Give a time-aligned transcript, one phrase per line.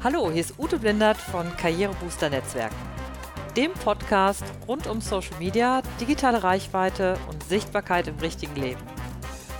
[0.00, 2.76] Hallo, hier ist Ute Blindert von Karrierebooster Netzwerken,
[3.56, 8.80] dem Podcast rund um Social Media, digitale Reichweite und Sichtbarkeit im richtigen Leben.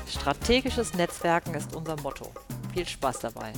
[0.07, 2.31] Strategisches Netzwerken ist unser Motto.
[2.73, 3.53] Viel Spaß dabei.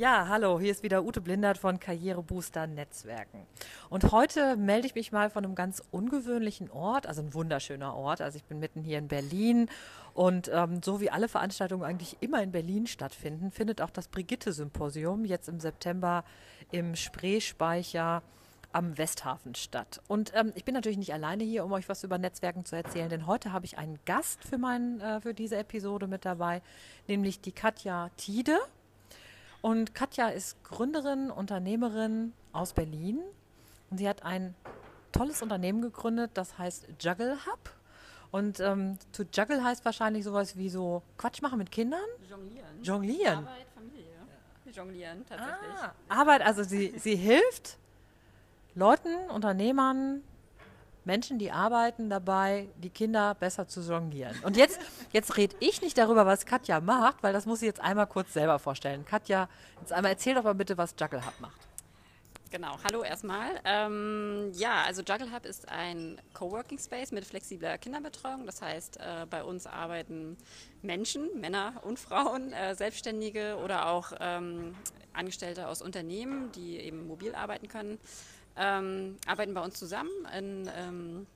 [0.00, 3.46] Ja, hallo, hier ist wieder Ute Blindert von Karrierebooster Netzwerken.
[3.90, 8.22] Und heute melde ich mich mal von einem ganz ungewöhnlichen Ort, also ein wunderschöner Ort.
[8.22, 9.68] Also ich bin mitten hier in Berlin
[10.14, 15.26] und ähm, so wie alle Veranstaltungen eigentlich immer in Berlin stattfinden, findet auch das Brigitte-Symposium
[15.26, 16.24] jetzt im September
[16.72, 18.22] im Spreespeicher
[18.72, 20.00] am Westhafen statt.
[20.08, 23.10] Und ähm, ich bin natürlich nicht alleine hier, um euch was über Netzwerken zu erzählen,
[23.10, 26.62] denn heute habe ich einen Gast für, mein, äh, für diese Episode mit dabei,
[27.06, 28.58] nämlich die Katja Tiede.
[29.62, 33.20] Und Katja ist Gründerin, Unternehmerin aus Berlin.
[33.90, 34.54] Und sie hat ein
[35.12, 37.70] tolles Unternehmen gegründet, das heißt Juggle Hub.
[38.30, 42.00] Und ähm, to juggle heißt wahrscheinlich sowas wie so Quatsch machen mit Kindern?
[42.28, 42.82] Jonglieren.
[42.82, 43.38] Jonglieren.
[43.38, 44.06] Arbeit, Familie.
[44.72, 45.74] Jonglieren, tatsächlich.
[45.80, 47.76] Ah, Arbeit, also sie, sie hilft
[48.76, 50.22] Leuten, Unternehmern,
[51.04, 54.36] Menschen, die arbeiten dabei, die Kinder besser zu jonglieren.
[54.42, 54.78] Und jetzt,
[55.12, 58.32] jetzt rede ich nicht darüber, was Katja macht, weil das muss ich jetzt einmal kurz
[58.32, 59.04] selber vorstellen.
[59.04, 59.48] Katja,
[59.80, 61.70] jetzt einmal erzähl doch mal bitte, was Juggle Hub macht.
[62.50, 63.60] Genau, hallo erstmal.
[63.64, 68.44] Ähm, ja, also Juggle Hub ist ein Coworking Space mit flexibler Kinderbetreuung.
[68.44, 70.36] Das heißt, äh, bei uns arbeiten
[70.82, 74.74] Menschen, Männer und Frauen, äh, Selbstständige oder auch ähm,
[75.12, 78.00] Angestellte aus Unternehmen, die eben mobil arbeiten können
[78.56, 81.26] ähm, arbeiten bei uns zusammen in, ähm,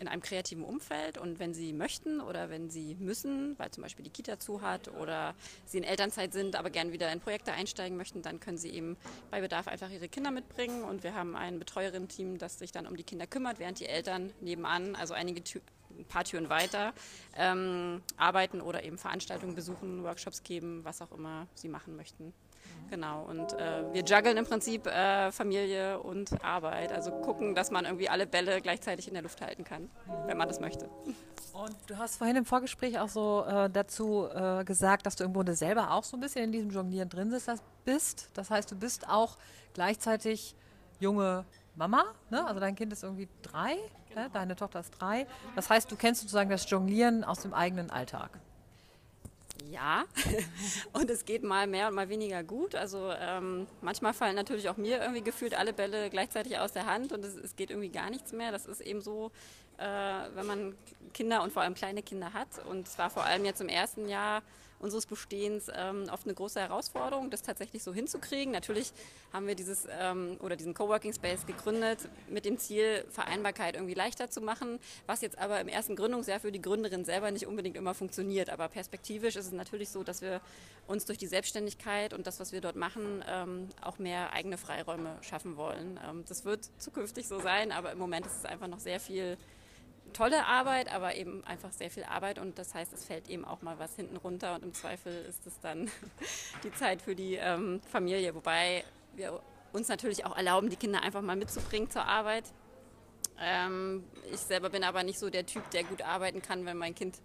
[0.00, 4.04] in einem kreativen Umfeld und wenn sie möchten oder wenn sie müssen, weil zum Beispiel
[4.04, 5.34] die Kita zu hat oder
[5.66, 8.96] sie in Elternzeit sind, aber gern wieder in Projekte einsteigen möchten, dann können sie eben
[9.30, 12.96] bei Bedarf einfach ihre Kinder mitbringen und wir haben ein Betreuerin-Team, das sich dann um
[12.96, 15.60] die Kinder kümmert, während die Eltern nebenan, also einige Tü
[15.98, 16.92] ein paar Türen weiter,
[17.36, 22.32] ähm, arbeiten oder eben Veranstaltungen besuchen, Workshops geben, was auch immer sie machen möchten.
[22.90, 26.92] Genau, und äh, wir juggeln im Prinzip äh, Familie und Arbeit.
[26.92, 29.90] Also gucken, dass man irgendwie alle Bälle gleichzeitig in der Luft halten kann,
[30.26, 30.88] wenn man das möchte.
[31.52, 35.32] Und du hast vorhin im Vorgespräch auch so äh, dazu äh, gesagt, dass du im
[35.32, 37.34] Grunde selber auch so ein bisschen in diesem Jonglieren drin
[37.84, 38.30] bist.
[38.34, 39.36] Das heißt, du bist auch
[39.74, 40.54] gleichzeitig
[41.00, 41.44] junge
[41.74, 42.44] Mama, ne?
[42.46, 43.80] also dein Kind ist irgendwie drei, ne?
[44.08, 44.22] genau.
[44.22, 44.30] ne?
[44.32, 45.26] deine Tochter ist drei.
[45.54, 48.30] Das heißt, du kennst sozusagen das Jonglieren aus dem eigenen Alltag.
[49.70, 50.04] Ja,
[50.92, 52.74] und es geht mal mehr und mal weniger gut.
[52.74, 57.12] Also ähm, manchmal fallen natürlich auch mir irgendwie gefühlt alle Bälle gleichzeitig aus der Hand
[57.12, 58.50] und es, es geht irgendwie gar nichts mehr.
[58.50, 59.30] Das ist eben so,
[59.76, 59.84] äh,
[60.34, 60.74] wenn man
[61.12, 62.48] Kinder und vor allem kleine Kinder hat.
[62.68, 64.42] Und zwar vor allem jetzt im ersten Jahr
[64.78, 68.52] unseres Bestehens ähm, oft eine große Herausforderung, das tatsächlich so hinzukriegen.
[68.52, 68.92] Natürlich
[69.32, 74.30] haben wir dieses ähm, oder diesen Coworking Space gegründet mit dem Ziel, Vereinbarkeit irgendwie leichter
[74.30, 77.94] zu machen, was jetzt aber im ersten Gründungsjahr für die Gründerin selber nicht unbedingt immer
[77.94, 78.50] funktioniert.
[78.50, 80.40] Aber perspektivisch ist es natürlich so, dass wir
[80.86, 85.16] uns durch die Selbstständigkeit und das, was wir dort machen, ähm, auch mehr eigene Freiräume
[85.22, 85.98] schaffen wollen.
[86.08, 89.36] Ähm, das wird zukünftig so sein, aber im Moment ist es einfach noch sehr viel
[90.12, 93.62] tolle Arbeit, aber eben einfach sehr viel Arbeit und das heißt, es fällt eben auch
[93.62, 95.90] mal was hinten runter und im Zweifel ist es dann
[96.64, 99.40] die Zeit für die ähm, Familie, wobei wir
[99.72, 102.44] uns natürlich auch erlauben, die Kinder einfach mal mitzubringen zur Arbeit.
[103.40, 106.94] Ähm, ich selber bin aber nicht so der Typ, der gut arbeiten kann, wenn mein
[106.94, 107.16] Kind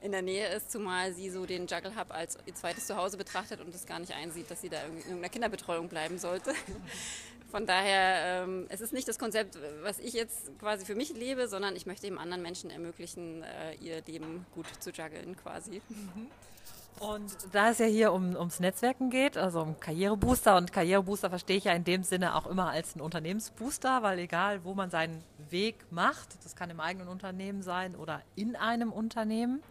[0.00, 3.60] in der Nähe ist, zumal sie so den Juggle Hub als ihr zweites Zuhause betrachtet
[3.60, 6.54] und es gar nicht einsieht, dass sie da in irgendeiner Kinderbetreuung bleiben sollte.
[7.50, 11.48] Von daher, ähm, es ist nicht das Konzept, was ich jetzt quasi für mich lebe,
[11.48, 15.80] sondern ich möchte eben anderen Menschen ermöglichen, äh, ihr Leben gut zu juggeln quasi.
[15.88, 16.26] Mhm.
[17.00, 21.56] Und da es ja hier um, ums Netzwerken geht, also um Karrierebooster und Karrierebooster verstehe
[21.56, 25.22] ich ja in dem Sinne auch immer als ein Unternehmensbooster, weil egal wo man seinen
[25.48, 29.62] Weg macht, das kann im eigenen Unternehmen sein oder in einem Unternehmen.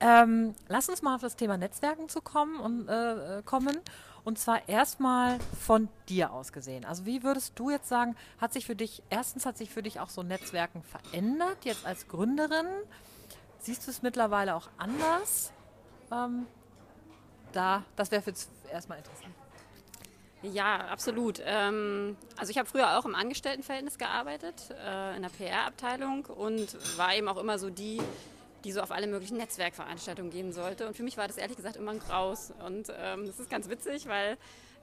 [0.00, 3.78] Ähm, lass uns mal auf das Thema Netzwerken zu kommen und äh kommen.
[4.24, 6.84] Und zwar erstmal von dir aus gesehen.
[6.84, 9.98] Also wie würdest du jetzt sagen, hat sich für dich, erstens hat sich für dich
[9.98, 12.66] auch so Netzwerken verändert, jetzt als Gründerin?
[13.58, 15.52] Siehst du es mittlerweile auch anders?
[16.12, 16.46] Ähm,
[17.52, 19.34] da, das wäre jetzt erstmal interessant.
[20.42, 21.40] Ja, absolut.
[21.44, 27.14] Ähm, also ich habe früher auch im Angestelltenverhältnis gearbeitet, äh, in der PR-Abteilung und war
[27.14, 28.00] eben auch immer so die,
[28.64, 30.86] die so auf alle möglichen Netzwerkveranstaltungen gehen sollte.
[30.86, 32.52] Und für mich war das ehrlich gesagt immer ein Graus.
[32.66, 34.36] Und ähm, das ist ganz witzig, weil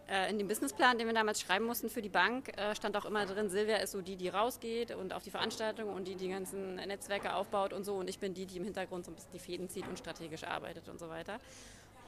[0.10, 3.06] äh, in dem Businessplan, den wir damals schreiben mussten für die Bank, äh, stand auch
[3.06, 6.30] immer drin, Silvia ist so die, die rausgeht und auf die Veranstaltung und die die
[6.30, 7.96] ganzen Netzwerke aufbaut und so.
[7.96, 10.44] Und ich bin die, die im Hintergrund so ein bisschen die Fäden zieht und strategisch
[10.44, 11.40] arbeitet und so weiter.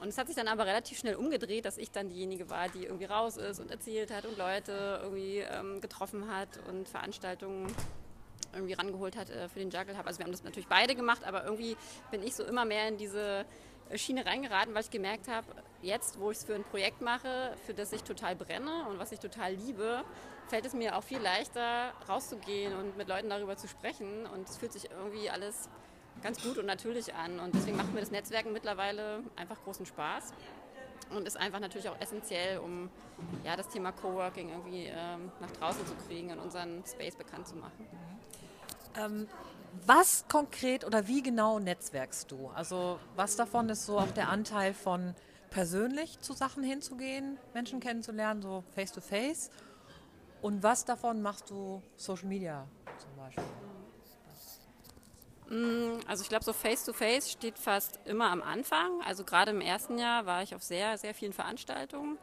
[0.00, 2.86] Und es hat sich dann aber relativ schnell umgedreht, dass ich dann diejenige war, die
[2.86, 7.72] irgendwie raus ist und erzählt hat und Leute irgendwie ähm, getroffen hat und Veranstaltungen
[8.52, 10.06] irgendwie rangeholt hat äh, für den Juggle Hub.
[10.06, 11.76] Also wir haben das natürlich beide gemacht, aber irgendwie
[12.10, 13.44] bin ich so immer mehr in diese
[13.94, 15.46] Schiene reingeraten, weil ich gemerkt habe,
[15.82, 19.12] jetzt, wo ich es für ein Projekt mache, für das ich total brenne und was
[19.12, 20.04] ich total liebe,
[20.48, 24.26] fällt es mir auch viel leichter, rauszugehen und mit Leuten darüber zu sprechen.
[24.26, 25.68] Und es fühlt sich irgendwie alles
[26.22, 27.40] ganz gut und natürlich an.
[27.40, 30.32] Und deswegen macht mir das Netzwerken mittlerweile einfach großen Spaß
[31.10, 32.90] und ist einfach natürlich auch essentiell, um
[33.44, 37.56] ja, das Thema Coworking irgendwie ähm, nach draußen zu kriegen und unseren Space bekannt zu
[37.56, 37.86] machen.
[38.96, 39.26] Ähm,
[39.86, 42.48] was konkret oder wie genau netzwerkst du?
[42.54, 45.14] Also was davon ist so auch der Anteil von
[45.50, 49.50] persönlich zu Sachen hinzugehen, Menschen kennenzulernen, so face to face?
[50.42, 52.66] Und was davon machst du Social Media
[52.98, 53.44] zum Beispiel?
[55.52, 59.02] Mm, also ich glaube, so Face-to-Face -face steht fast immer am Anfang.
[59.04, 62.18] Also gerade im ersten Jahr war ich auf sehr, sehr vielen Veranstaltungen.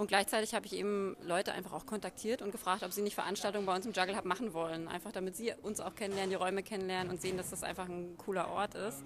[0.00, 3.66] Und gleichzeitig habe ich eben Leute einfach auch kontaktiert und gefragt, ob sie nicht Veranstaltungen
[3.66, 4.88] bei uns im Juggle Hub machen wollen.
[4.88, 8.16] Einfach damit sie uns auch kennenlernen, die Räume kennenlernen und sehen, dass das einfach ein
[8.16, 9.02] cooler Ort ist.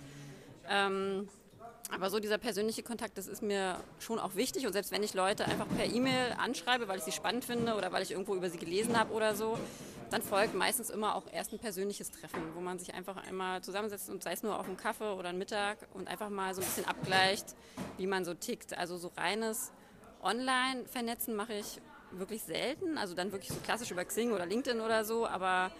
[0.69, 1.29] Ähm,
[1.91, 4.69] aber so dieser persönliche Kontakt, das ist mir schon auch wichtig.
[4.69, 7.91] Und selbst wenn ich Leute einfach per E-Mail anschreibe, weil ich sie spannend finde oder
[7.91, 9.58] weil ich irgendwo über sie gelesen habe oder so,
[10.12, 14.11] dann folgt meistens immer auch erst ein persönliches Treffen, wo man sich einfach einmal zusammensetzt
[14.11, 16.67] und sei es nur auf einen Kaffee oder einen Mittag und einfach mal so ein
[16.69, 17.56] bisschen abgleicht,
[17.99, 18.79] wie man so tickt.
[18.79, 19.73] Also so reines
[20.25, 21.81] Online-Vernetzen mache ich
[22.12, 25.71] wirklich selten, also dann wirklich so klassisch über Xing oder LinkedIn oder so, aber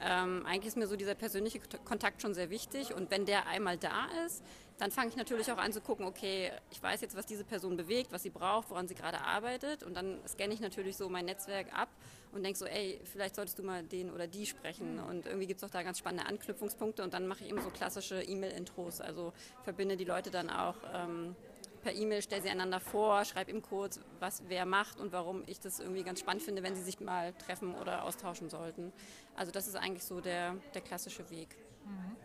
[0.00, 2.94] ähm, eigentlich ist mir so dieser persönliche Kontakt schon sehr wichtig.
[2.94, 4.42] Und wenn der einmal da ist,
[4.78, 7.76] dann fange ich natürlich auch an zu gucken, okay, ich weiß jetzt, was diese Person
[7.76, 9.84] bewegt, was sie braucht, woran sie gerade arbeitet.
[9.84, 11.88] Und dann scanne ich natürlich so mein Netzwerk ab
[12.32, 14.98] und denke so, ey, vielleicht solltest du mal den oder die sprechen.
[14.98, 17.04] Und irgendwie gibt es auch da ganz spannende Anknüpfungspunkte.
[17.04, 21.36] Und dann mache ich eben so klassische E-Mail-Intros, also verbinde die Leute dann auch ähm,
[21.84, 25.60] per E-Mail, stelle sie einander vor, schreibe ihm kurz, was wer macht und warum ich
[25.60, 28.92] das irgendwie ganz spannend finde, wenn sie sich mal treffen oder austauschen sollten.
[29.36, 31.56] Also das ist eigentlich so der, der klassische Weg.
[31.84, 32.16] Mhm.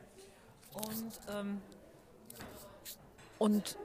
[0.74, 1.62] Und, ähm,
[3.38, 3.78] und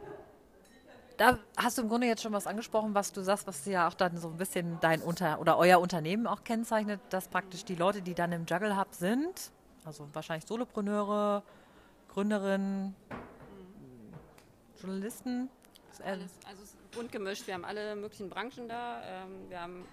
[1.17, 3.95] da hast du im Grunde jetzt schon was angesprochen, was du sagst, was ja auch
[3.95, 8.01] dann so ein bisschen dein Unter oder euer Unternehmen auch kennzeichnet, dass praktisch die Leute,
[8.01, 9.51] die dann im Juggle Hub sind,
[9.85, 11.43] also wahrscheinlich Solopreneure,
[12.09, 12.95] Gründerinnen,
[14.81, 15.49] Journalisten,
[16.01, 17.47] alles, also es ist bunt gemischt.
[17.47, 19.03] Wir haben alle möglichen Branchen da.
[19.05, 19.85] Ähm, wir haben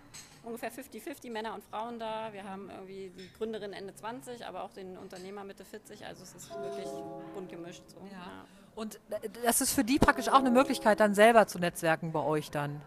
[0.43, 2.33] ungefähr 50-50 Männer und Frauen da.
[2.33, 6.05] Wir haben irgendwie die Gründerin Ende 20, aber auch den Unternehmer Mitte 40.
[6.05, 6.87] Also es ist wirklich
[7.33, 7.83] bunt gemischt.
[7.87, 7.97] So.
[8.11, 8.17] Ja.
[8.17, 8.45] Ja.
[8.75, 8.99] Und
[9.43, 12.81] das ist für die praktisch auch eine Möglichkeit, dann selber zu netzwerken bei euch dann.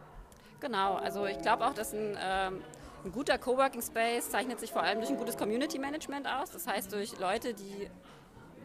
[0.60, 2.62] Genau, also ich glaube auch, dass ein, ähm,
[3.04, 6.52] ein guter Coworking Space zeichnet sich vor allem durch ein gutes Community Management aus.
[6.52, 7.90] Das heißt durch Leute, die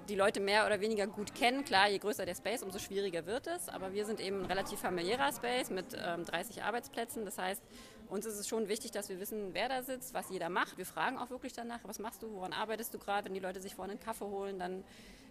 [0.09, 1.63] die Leute mehr oder weniger gut kennen.
[1.63, 3.69] Klar, je größer der Space, umso schwieriger wird es.
[3.69, 7.25] Aber wir sind eben ein relativ familiärer Space mit ähm, 30 Arbeitsplätzen.
[7.25, 7.61] Das heißt,
[8.09, 10.77] uns ist es schon wichtig, dass wir wissen, wer da sitzt, was jeder macht.
[10.77, 13.25] Wir fragen auch wirklich danach, was machst du, woran arbeitest du gerade?
[13.25, 14.83] Wenn die Leute sich vorne einen Kaffee holen, dann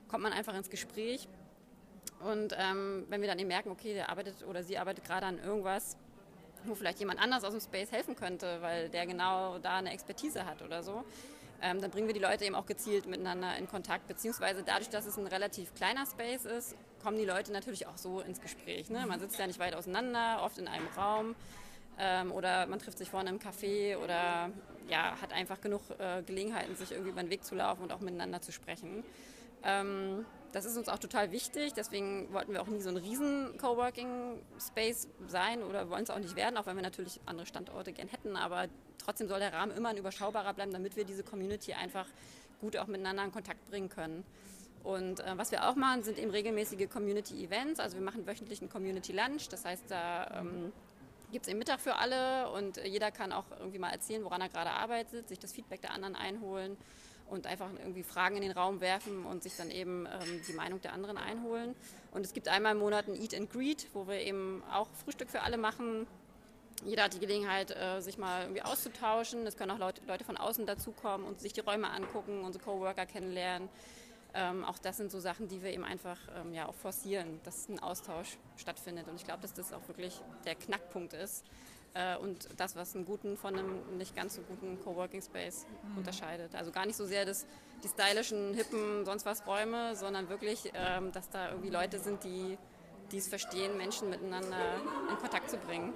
[0.06, 1.28] kommt man einfach ins Gespräch.
[2.20, 5.38] Und ähm, wenn wir dann eben merken, okay, der arbeitet oder sie arbeitet gerade an
[5.38, 5.96] irgendwas,
[6.64, 10.44] wo vielleicht jemand anders aus dem Space helfen könnte, weil der genau da eine Expertise
[10.44, 11.04] hat oder so,
[11.62, 15.06] ähm, dann bringen wir die Leute eben auch gezielt miteinander in Kontakt, beziehungsweise dadurch, dass
[15.06, 18.90] es ein relativ kleiner Space ist, kommen die Leute natürlich auch so ins Gespräch.
[18.90, 19.06] Ne?
[19.06, 21.34] Man sitzt ja nicht weit auseinander, oft in einem Raum
[21.98, 24.50] ähm, oder man trifft sich vorne im Café oder
[24.88, 28.00] ja, hat einfach genug äh, Gelegenheiten, sich irgendwie über den Weg zu laufen und auch
[28.00, 29.04] miteinander zu sprechen.
[29.62, 33.56] Ähm, das ist uns auch total wichtig, deswegen wollten wir auch nie so ein riesen
[33.58, 37.92] Coworking Space sein oder wollen es auch nicht werden, auch wenn wir natürlich andere Standorte
[37.92, 41.74] gern hätten, aber trotzdem soll der Rahmen immer ein überschaubarer bleiben, damit wir diese Community
[41.74, 42.06] einfach
[42.60, 44.24] gut auch miteinander in Kontakt bringen können.
[44.84, 47.78] Und äh, was wir auch machen, sind eben regelmäßige Community-Events.
[47.78, 49.48] Also wir machen wöchentlich einen Community-Lunch.
[49.50, 50.72] Das heißt, da ähm,
[51.30, 54.48] gibt es eben Mittag für alle und jeder kann auch irgendwie mal erzählen, woran er
[54.48, 56.76] gerade arbeitet, sich das Feedback der anderen einholen
[57.30, 60.80] und einfach irgendwie Fragen in den Raum werfen und sich dann eben ähm, die Meinung
[60.80, 61.74] der anderen einholen.
[62.12, 65.30] Und es gibt einmal im Monat ein Eat and Greet, wo wir eben auch Frühstück
[65.30, 66.06] für alle machen.
[66.84, 69.46] Jeder hat die Gelegenheit, äh, sich mal irgendwie auszutauschen.
[69.46, 73.04] Es können auch Leute, Leute von außen dazukommen und sich die Räume angucken, unsere Coworker
[73.06, 73.68] kennenlernen.
[74.34, 77.68] Ähm, auch das sind so Sachen, die wir eben einfach ähm, ja, auch forcieren, dass
[77.68, 79.08] ein Austausch stattfindet.
[79.08, 81.44] Und ich glaube, dass das auch wirklich der Knackpunkt ist,
[82.20, 85.98] und das, was einen guten von einem nicht ganz so guten Coworking Space mhm.
[85.98, 86.54] unterscheidet.
[86.54, 87.46] Also gar nicht so sehr das,
[87.82, 92.58] die stylischen, hippen, sonst was Räume, sondern wirklich, ähm, dass da irgendwie Leute sind, die
[93.12, 94.56] die es verstehen, Menschen miteinander
[95.08, 95.94] in Kontakt zu bringen.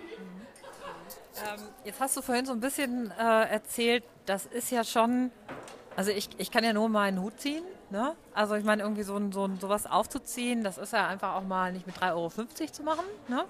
[1.37, 5.31] Ähm, jetzt hast du vorhin so ein bisschen äh, erzählt, das ist ja schon,
[5.97, 7.65] also ich, ich kann ja nur meinen Hut ziehen.
[7.91, 8.15] Ne?
[8.33, 11.87] Also ich meine, irgendwie so, so sowas aufzuziehen, das ist ja einfach auch mal nicht
[11.87, 12.31] mit 3,50 Euro
[12.73, 13.05] zu machen.
[13.29, 13.45] Ne?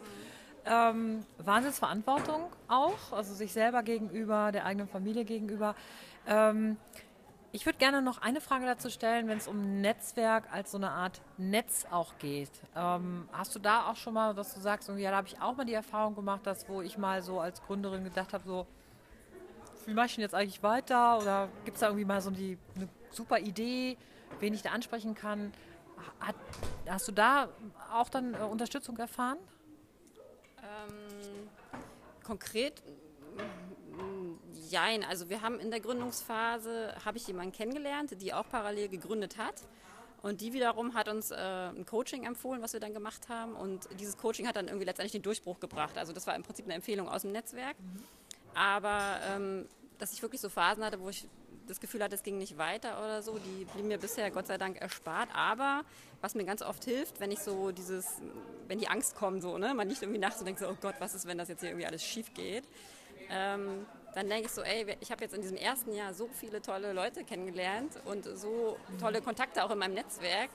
[0.64, 5.74] Ähm, Wahnsinnsverantwortung auch, also sich selber gegenüber, der eigenen Familie gegenüber.
[6.26, 6.76] Ähm,
[7.54, 10.90] Ich würde gerne noch eine Frage dazu stellen, wenn es um Netzwerk als so eine
[10.90, 12.50] Art Netz auch geht.
[12.74, 15.54] Ähm, hast du da auch schon mal, dass du sagst, ja, da habe ich auch
[15.54, 18.66] mal die Erfahrung gemacht, dass wo ich mal so als Gründerin gedacht habe, so,
[19.84, 21.18] wie mache ich denn jetzt eigentlich weiter?
[21.18, 23.98] Oder gibt es da irgendwie mal so die, eine super Idee,
[24.40, 25.52] wen ich da ansprechen kann?
[26.20, 26.36] Hat,
[26.88, 27.48] hast du da
[27.92, 29.36] auch dann äh, Unterstützung erfahren?
[30.62, 31.48] Ähm,
[32.24, 32.82] konkret
[34.70, 39.36] Jein, also wir haben in der Gründungsphase, habe ich jemanden kennengelernt, die auch parallel gegründet
[39.36, 39.54] hat.
[40.22, 43.54] Und die wiederum hat uns äh, ein Coaching empfohlen, was wir dann gemacht haben.
[43.54, 45.98] Und dieses Coaching hat dann irgendwie letztendlich den Durchbruch gebracht.
[45.98, 47.76] Also das war im Prinzip eine Empfehlung aus dem Netzwerk.
[47.78, 48.04] Mhm.
[48.54, 51.28] Aber ähm, dass ich wirklich so Phasen hatte, wo ich
[51.66, 54.58] das Gefühl hatte, es ging nicht weiter oder so, die blieben mir bisher Gott sei
[54.58, 55.28] Dank erspart.
[55.34, 55.82] Aber
[56.20, 58.06] was mir ganz oft hilft, wenn ich so dieses,
[58.68, 60.96] wenn die Angst kommt, so, ne, man nicht irgendwie nachts und denkt so, oh Gott,
[60.98, 62.64] was ist, wenn das jetzt hier irgendwie alles schief geht,
[63.30, 66.60] ähm, dann denke ich so, ey, ich habe jetzt in diesem ersten Jahr so viele
[66.60, 70.50] tolle Leute kennengelernt und so tolle Kontakte auch in meinem Netzwerk.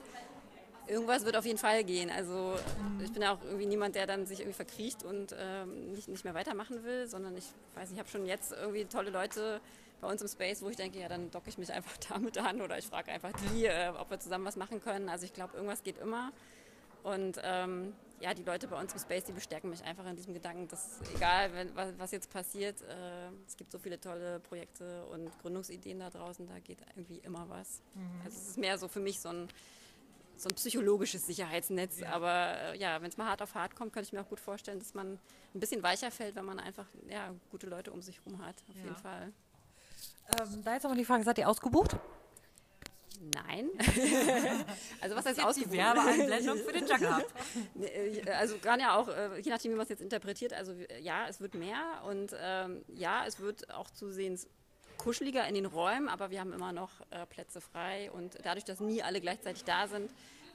[0.88, 2.10] Irgendwas wird auf jeden Fall gehen.
[2.10, 2.56] Also
[3.04, 6.34] ich bin auch irgendwie niemand, der dann sich irgendwie verkriecht und ähm, nicht, nicht mehr
[6.34, 9.60] weitermachen will, sondern ich weiß, ich habe schon jetzt irgendwie tolle Leute
[10.00, 12.60] bei uns im Space, wo ich denke, ja, dann docke ich mich einfach damit an
[12.60, 15.08] oder ich frage einfach die, äh, ob wir zusammen was machen können.
[15.08, 16.32] Also ich glaube, irgendwas geht immer.
[17.02, 20.34] Und ähm, ja, die Leute bei uns im Space, die bestärken mich einfach in diesem
[20.34, 25.30] Gedanken, dass egal, wenn, was jetzt passiert, äh, es gibt so viele tolle Projekte und
[25.40, 27.82] Gründungsideen da draußen, da geht irgendwie immer was.
[27.94, 28.20] Mhm.
[28.24, 29.48] Also es ist mehr so für mich so ein,
[30.38, 32.10] so ein psychologisches Sicherheitsnetz, ja.
[32.10, 34.40] aber äh, ja, wenn es mal hart auf hart kommt, könnte ich mir auch gut
[34.40, 35.18] vorstellen, dass man
[35.54, 38.76] ein bisschen weicher fällt, wenn man einfach ja, gute Leute um sich herum hat, auf
[38.76, 38.82] ja.
[38.82, 39.32] jeden Fall.
[40.40, 41.96] Ähm, da jetzt aber die Frage, seid ihr ausgebucht?
[43.20, 43.70] Nein.
[45.00, 45.38] also was heißt?
[45.56, 47.26] Die Werbeeinblendung für den Hub.
[47.80, 51.26] Äh, also gerade ja auch, äh, je nachdem, wie man es jetzt interpretiert, also ja,
[51.28, 54.46] es wird mehr und ähm, ja, es wird auch zusehends
[54.98, 58.80] kuscheliger in den Räumen, aber wir haben immer noch äh, Plätze frei und dadurch, dass
[58.80, 60.10] nie alle gleichzeitig da sind,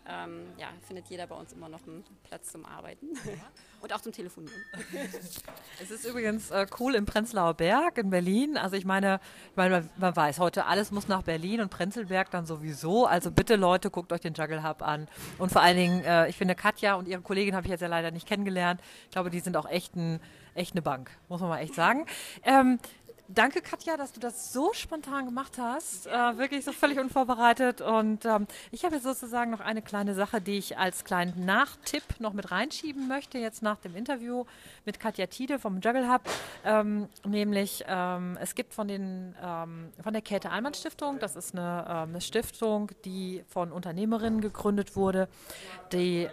[0.05, 3.07] ähm, ja, findet jeder bei uns immer noch einen Platz zum Arbeiten
[3.81, 4.61] und auch zum Telefonieren.
[5.81, 8.57] Es ist übrigens äh, cool im Prenzlauer Berg in Berlin.
[8.57, 9.19] Also ich meine,
[9.49, 13.05] ich meine, man weiß heute, alles muss nach Berlin und Prenzlberg dann sowieso.
[13.05, 15.07] Also bitte Leute, guckt euch den Juggle Hub an.
[15.39, 17.87] Und vor allen Dingen, äh, ich finde Katja und ihre Kollegin habe ich jetzt ja
[17.87, 18.81] leider nicht kennengelernt.
[19.05, 20.19] Ich glaube, die sind auch echt, ein,
[20.53, 22.05] echt eine Bank, muss man mal echt sagen.
[22.43, 22.79] Ähm,
[23.29, 26.07] Danke, Katja, dass du das so spontan gemacht hast.
[26.07, 27.79] Äh, wirklich so völlig unvorbereitet.
[27.79, 32.03] Und ähm, ich habe jetzt sozusagen noch eine kleine Sache, die ich als kleinen Nachtipp
[32.19, 34.43] noch mit reinschieben möchte, jetzt nach dem Interview
[34.85, 36.21] mit Katja Tiede vom Juggle Hub.
[36.65, 41.53] Ähm, nämlich, ähm, es gibt von, den, ähm, von der Käthe Allmann Stiftung, das ist
[41.53, 45.29] eine, ähm, eine, Stiftung, die von Unternehmerinnen gegründet wurde,
[45.93, 46.27] die.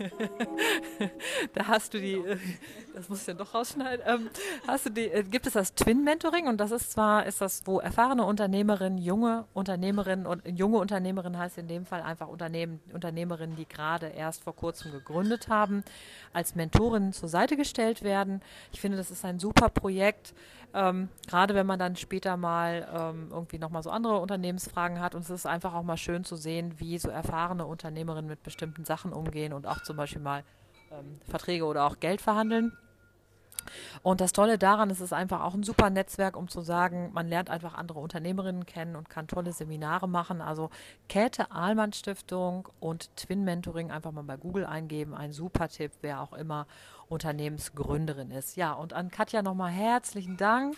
[1.54, 2.22] Da hast du die,
[2.94, 4.30] das muss ich dann doch rausschneiden, ähm,
[4.66, 6.46] hast du die, äh, gibt es das Twin-Mentoring?
[6.46, 11.58] Und das ist zwar, ist das, wo erfahrene Unternehmerinnen, junge Unternehmerinnen und junge Unternehmerinnen heißt
[11.58, 15.84] in dem Fall einfach Unternehmen, Unternehmerinnen, die gerade erst vor kurzem gegründet haben,
[16.32, 18.40] als Mentorinnen zur Seite gestellt werden.
[18.72, 20.34] Ich finde, das ist ein super Projekt,
[20.74, 25.22] ähm, gerade wenn man dann später mal ähm, irgendwie nochmal so andere Unternehmensfragen hat und
[25.22, 29.12] es ist einfach auch mal schön zu sehen, wie so erfahrene Unternehmerinnen mit bestimmten Sachen
[29.12, 30.44] umgehen und auch zum Beispiel mal
[30.92, 32.72] ähm, Verträge oder auch Geld verhandeln.
[34.02, 37.10] Und das Tolle daran ist, es ist einfach auch ein super Netzwerk, um zu sagen,
[37.12, 40.40] man lernt einfach andere Unternehmerinnen kennen und kann tolle Seminare machen.
[40.40, 40.70] Also
[41.08, 45.14] Käthe Ahlmann Stiftung und Twin Mentoring einfach mal bei Google eingeben.
[45.14, 46.66] Ein super Tipp, wer auch immer
[47.08, 48.56] Unternehmensgründerin ist.
[48.56, 50.76] Ja, und an Katja nochmal herzlichen Dank.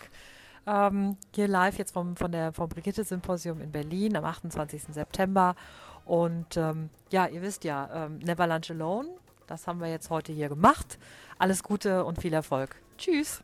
[0.65, 4.83] Ähm, hier live jetzt vom, von der, vom Brigitte-Symposium in Berlin am 28.
[4.89, 5.55] September.
[6.05, 9.09] Und ähm, ja, ihr wisst ja, ähm, Never Lunch Alone,
[9.47, 10.97] das haben wir jetzt heute hier gemacht.
[11.37, 12.75] Alles Gute und viel Erfolg.
[12.97, 13.43] Tschüss.